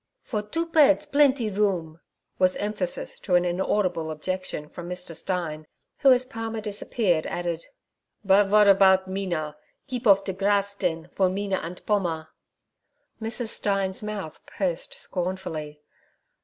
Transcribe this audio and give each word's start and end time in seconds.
'For 0.23 0.41
doo 0.41 0.65
bedts 0.65 1.05
plendee 1.05 1.51
room' 1.55 1.99
was 2.39 2.55
emphasis 2.55 3.19
to 3.19 3.35
an 3.35 3.45
inaudible 3.45 4.09
objection 4.09 4.67
from 4.67 4.89
Mr. 4.89 5.15
Stein, 5.15 5.67
who, 5.99 6.11
as 6.11 6.25
Palmer 6.25 6.59
disappeared, 6.59 7.27
added: 7.27 7.67
'But 8.25 8.47
vot 8.47 8.65
erpout 8.65 9.05
Mina? 9.07 9.57
Keep 9.85 10.07
off 10.07 10.23
der 10.23 10.33
krass, 10.33 10.73
den, 10.73 11.07
for 11.11 11.29
Mina 11.29 11.57
ant 11.57 11.85
Pommer.' 11.85 12.29
Mrs. 13.21 13.49
Stein's 13.49 14.01
mouth 14.01 14.43
pursed 14.47 14.95
scornfully. 14.95 15.81